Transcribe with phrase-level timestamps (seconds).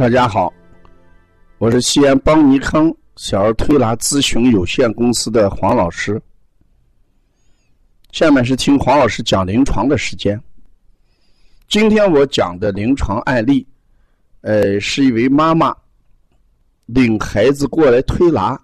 [0.00, 0.50] 大家好，
[1.58, 6.18] 我是西安邦尼康小儿推拿咨询有限公司的黄老师。
[8.10, 10.42] 下面是听黄老师讲临床的时间。
[11.68, 13.68] 今天我讲的临床案例，
[14.40, 15.76] 呃，是一位妈妈
[16.86, 18.58] 领孩子过来推拿，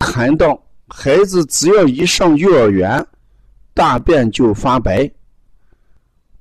[0.00, 3.06] 谈到孩子只要一上幼儿园，
[3.74, 5.08] 大便就发白，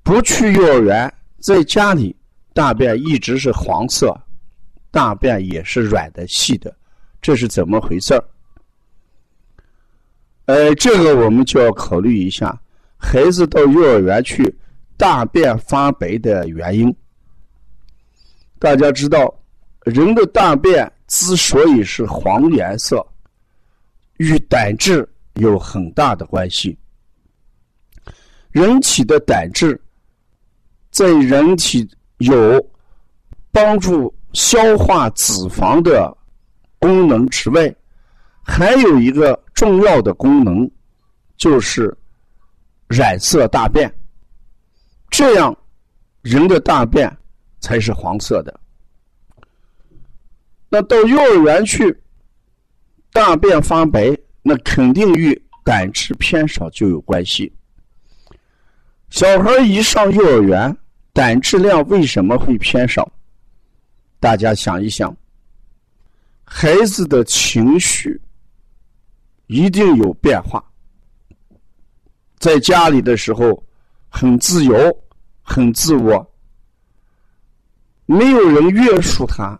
[0.01, 2.15] 不去幼儿园，在家里。
[2.53, 4.13] 大便一直是黄色，
[4.91, 6.75] 大便也是软的、细的，
[7.21, 8.23] 这是怎么回事儿？
[10.45, 12.59] 呃，这个我们就要考虑一下，
[12.97, 14.53] 孩子到幼儿园去
[14.97, 16.93] 大便发白的原因。
[18.59, 19.33] 大家知道，
[19.85, 23.05] 人的大便之所以是黄颜色，
[24.17, 26.77] 与胆汁有很大的关系。
[28.49, 29.79] 人体的胆汁
[30.89, 31.89] 在人体。
[32.21, 32.69] 有
[33.51, 36.15] 帮助消化脂肪的
[36.79, 37.73] 功能之外，
[38.43, 40.69] 还有一个重要的功能，
[41.37, 41.95] 就是
[42.87, 43.91] 染色大便。
[45.09, 45.55] 这样，
[46.21, 47.11] 人的大便
[47.59, 48.59] 才是黄色的。
[50.69, 52.01] 那到幼儿园去，
[53.11, 57.51] 大便发白，那肯定与胆汁偏少就有关系。
[59.09, 60.77] 小孩一上幼儿园。
[61.13, 63.11] 胆质量为什么会偏少？
[64.19, 65.15] 大家想一想，
[66.43, 68.19] 孩子的情绪
[69.47, 70.63] 一定有变化。
[72.37, 73.61] 在家里的时候
[74.09, 75.03] 很自由、
[75.41, 76.33] 很自我，
[78.05, 79.59] 没有人约束他，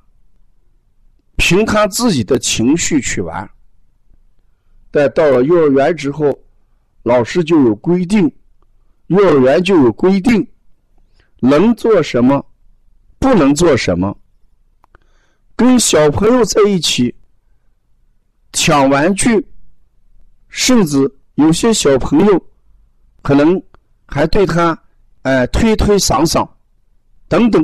[1.36, 3.50] 凭他自己的情绪去玩。
[4.90, 6.38] 但到了幼儿园之后，
[7.04, 8.34] 老师就有规定，
[9.08, 10.48] 幼儿园就有规定。
[11.42, 12.46] 能做什么，
[13.20, 14.18] 不能做什么？
[15.56, 17.14] 跟小朋友在一起
[18.54, 19.46] 抢玩具，
[20.50, 20.98] 甚至
[21.36, 22.46] 有些小朋友
[23.22, 23.62] 可能
[24.08, 24.80] 还对他
[25.24, 26.48] 哎推推搡搡
[27.28, 27.64] 等等，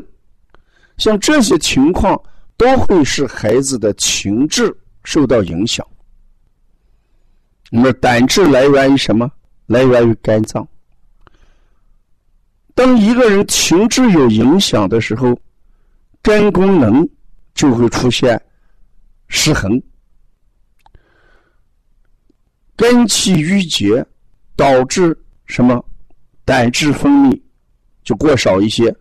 [0.98, 2.22] 像这些情况
[2.56, 5.86] 都会使孩子的情志受到影响。
[7.70, 9.32] 那么胆汁来源于什么？
[9.66, 10.68] 来源于肝脏。
[12.78, 15.36] 当一个人情志有影响的时候，
[16.22, 17.10] 肝功能
[17.56, 18.40] 就会出现
[19.30, 19.82] 失衡，
[22.76, 24.06] 肝气郁结，
[24.56, 25.18] 导致
[25.48, 25.84] 什么？
[26.46, 27.42] 胆汁分泌
[28.04, 28.96] 就过少一些。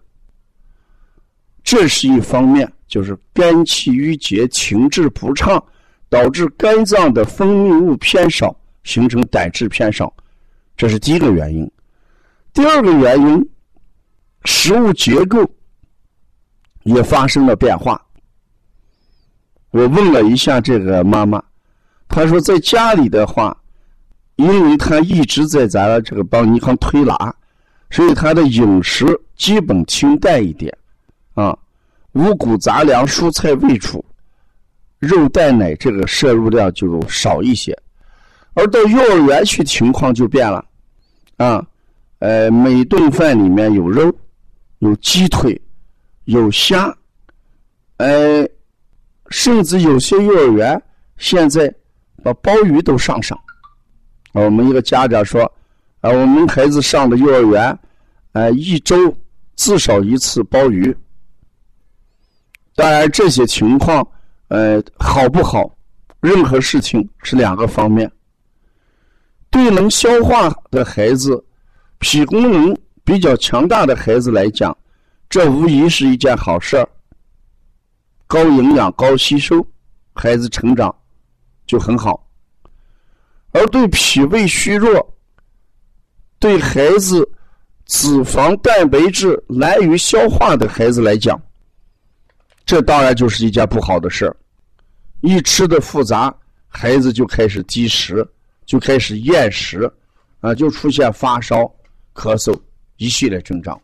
[1.63, 5.63] 这是一方面，就是肝气郁结、情志不畅，
[6.09, 10.11] 导致肝脏的分泌物偏少，形成胆汁偏少，
[10.79, 11.71] 这是第一个原因。
[12.55, 13.47] 第二个原因。
[14.47, 15.45] 食物结构
[16.85, 18.01] 也发生了变化。
[19.71, 21.43] 我问了一下这个妈妈，
[22.09, 23.55] 她说在家里的话，
[24.37, 27.35] 因为她一直在咱这个帮尼康推拿，
[27.91, 29.05] 所以她的饮食
[29.37, 30.73] 基本清淡一点，
[31.35, 31.59] 啊，
[32.13, 34.03] 五谷杂粮、蔬菜为主，
[35.01, 37.77] 肉蛋奶这个摄入量就少一些。
[38.55, 40.65] 而到幼儿园去，情况就变了，
[41.37, 41.67] 啊，
[42.21, 44.17] 呃，每顿饭里面有肉。
[44.79, 45.61] 有鸡腿，
[46.25, 46.95] 有虾，
[47.97, 48.47] 呃，
[49.31, 50.81] 甚至有些幼儿园
[51.17, 51.73] 现在
[52.23, 53.37] 把鲍鱼都上上。
[54.33, 55.43] 啊我们一个家长说
[56.01, 57.79] ：“啊，我们孩子上的幼儿园，
[58.33, 59.17] 啊，一周
[59.55, 60.95] 至少一次鲍鱼。”
[62.77, 64.07] 当然，这些情况，
[64.49, 65.75] 呃，好不好？
[66.21, 68.11] 任何事情是两个方面。
[69.49, 71.43] 对能消化的孩子，
[71.99, 72.77] 脾功能。
[73.07, 74.77] 比较强大的孩子来讲，
[75.31, 76.87] 这无疑是一件好事儿。
[78.27, 79.65] 高营养、高吸收，
[80.13, 80.93] 孩子成长
[81.69, 82.29] 就很好。
[83.53, 85.17] 而对脾胃虚弱、
[86.41, 87.27] 对孩子
[87.85, 91.41] 脂肪、蛋白质难于消化的孩子来讲，
[92.65, 94.37] 这当然就是一件不好的事儿。
[95.21, 96.37] 一吃的复杂，
[96.67, 98.27] 孩子就开始积食，
[98.65, 99.89] 就开始厌食，
[100.41, 101.63] 啊，就出现发烧、
[102.13, 102.53] 咳嗽。
[102.97, 103.81] 一系列症状，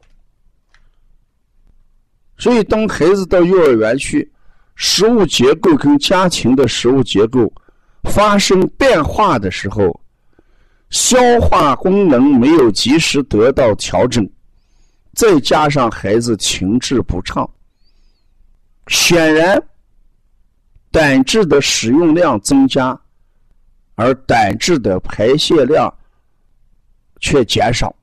[2.38, 4.30] 所以当孩子到幼儿园去，
[4.74, 7.52] 食物结构跟家庭的食物结构
[8.04, 10.00] 发生变化的时候，
[10.90, 14.28] 消化功能没有及时得到调整，
[15.14, 17.48] 再加上孩子情志不畅，
[18.86, 19.62] 显然
[20.90, 22.98] 胆汁的使用量增加，
[23.94, 25.92] 而胆汁的排泄量
[27.20, 27.94] 却减少。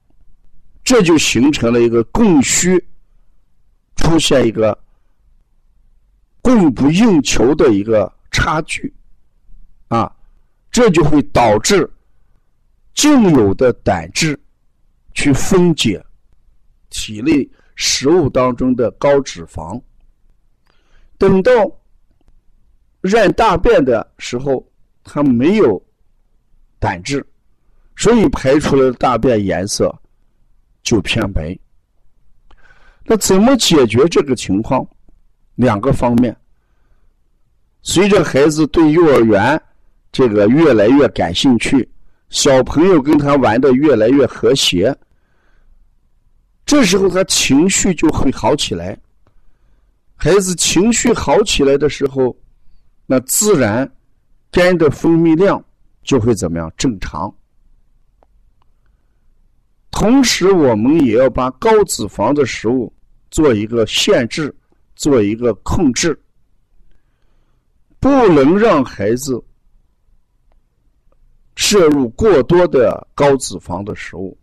[0.89, 2.83] 这就形成了一个供需
[3.95, 4.75] 出现一个
[6.41, 8.91] 供不应求的一个差距，
[9.89, 10.11] 啊，
[10.71, 11.87] 这就会导致
[12.95, 14.35] 竟有的胆汁
[15.13, 16.03] 去分解
[16.89, 19.79] 体内食物当中的高脂肪，
[21.19, 21.51] 等到
[23.01, 24.67] 认大便的时候，
[25.03, 25.79] 它没有
[26.79, 27.23] 胆汁，
[27.95, 29.95] 所以排出来的大便颜色。
[30.83, 31.57] 就偏白。
[33.03, 34.87] 那怎么解决这个情况？
[35.55, 36.35] 两个方面。
[37.81, 39.61] 随着孩子对幼儿园
[40.11, 41.89] 这个越来越感兴趣，
[42.29, 44.95] 小朋友跟他玩的越来越和谐，
[46.65, 48.97] 这时候他情绪就会好起来。
[50.15, 52.35] 孩子情绪好起来的时候，
[53.05, 53.89] 那自然
[54.51, 55.63] 肝的分泌量
[56.03, 57.33] 就会怎么样正常。
[59.99, 62.91] 同时，我们也要把高脂肪的食物
[63.29, 64.55] 做一个限制。
[64.95, 66.21] 做一个控制，
[68.01, 69.41] 不能让孩子
[71.55, 74.37] 摄入过多的高脂肪的食物，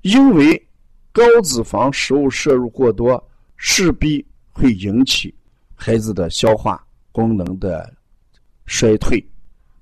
[0.00, 0.68] 因为
[1.12, 3.24] 高脂肪食物摄入过多，
[3.56, 5.32] 势必会引起
[5.76, 7.94] 孩子的消化功能的
[8.66, 9.24] 衰退，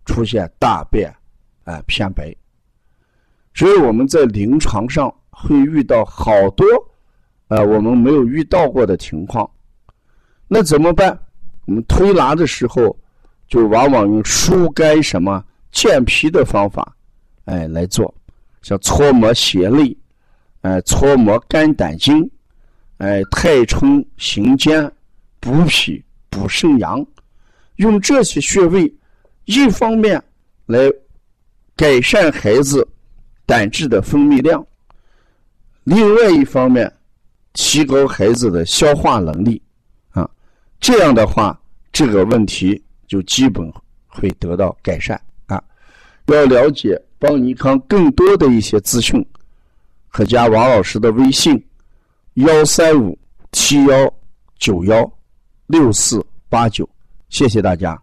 [0.04, 1.10] 出现大便
[1.64, 2.36] 啊偏白。
[3.60, 6.64] 所以我们在临床上会遇到好多
[7.48, 9.46] 呃我们没有遇到过的情况。
[10.48, 11.20] 那怎么办？
[11.66, 12.98] 我们推拿的时候，
[13.48, 16.96] 就往往用疏肝什么健脾的方法，
[17.44, 18.14] 哎来做，
[18.62, 19.94] 像搓摩胁肋，
[20.62, 22.30] 哎搓摩肝胆经，
[22.96, 24.90] 哎太冲行间，
[25.38, 27.04] 补脾补肾阳，
[27.76, 28.90] 用这些穴位，
[29.44, 30.18] 一方面
[30.64, 30.90] 来
[31.76, 32.88] 改善孩子
[33.50, 34.64] 胆汁的分泌量，
[35.82, 36.90] 另外一方面
[37.52, 39.60] 提高孩子的消化能力。
[40.12, 40.30] 啊
[40.78, 41.60] 这样的话，
[41.90, 43.68] 这个问题就基本
[44.06, 45.60] 会得到改善啊！
[46.26, 49.26] 要了解邦尼康更多的一些资讯，
[50.10, 51.60] 可加王老师的微信：
[52.34, 53.18] 幺三五
[53.50, 54.14] 七幺
[54.60, 55.12] 九幺
[55.66, 56.88] 六四八九。
[57.30, 58.00] 谢谢大家。